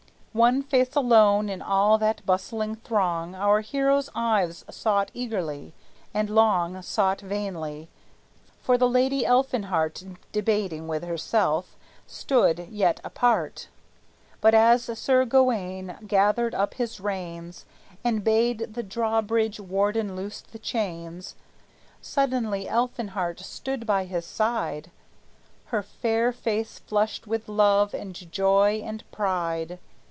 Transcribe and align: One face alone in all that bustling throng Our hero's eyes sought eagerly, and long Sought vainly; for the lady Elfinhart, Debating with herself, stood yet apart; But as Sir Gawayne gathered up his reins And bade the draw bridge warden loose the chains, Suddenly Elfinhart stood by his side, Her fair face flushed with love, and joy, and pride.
One 0.33 0.63
face 0.63 0.95
alone 0.95 1.49
in 1.49 1.61
all 1.61 1.97
that 1.97 2.25
bustling 2.25 2.75
throng 2.77 3.35
Our 3.35 3.59
hero's 3.59 4.09
eyes 4.15 4.63
sought 4.69 5.11
eagerly, 5.13 5.73
and 6.13 6.29
long 6.29 6.81
Sought 6.81 7.19
vainly; 7.19 7.89
for 8.61 8.77
the 8.77 8.87
lady 8.87 9.25
Elfinhart, 9.25 10.03
Debating 10.31 10.87
with 10.87 11.03
herself, 11.03 11.75
stood 12.07 12.69
yet 12.69 13.01
apart; 13.03 13.67
But 14.39 14.53
as 14.55 14.83
Sir 14.97 15.25
Gawayne 15.25 15.97
gathered 16.07 16.55
up 16.55 16.75
his 16.75 17.01
reins 17.01 17.65
And 18.01 18.23
bade 18.23 18.73
the 18.73 18.83
draw 18.83 19.21
bridge 19.21 19.59
warden 19.59 20.15
loose 20.15 20.39
the 20.39 20.59
chains, 20.59 21.35
Suddenly 22.01 22.69
Elfinhart 22.69 23.41
stood 23.41 23.85
by 23.85 24.05
his 24.05 24.25
side, 24.25 24.91
Her 25.65 25.83
fair 25.83 26.31
face 26.31 26.79
flushed 26.79 27.27
with 27.27 27.49
love, 27.49 27.93
and 27.93 28.15
joy, 28.31 28.81
and 28.81 29.03
pride. 29.11 29.77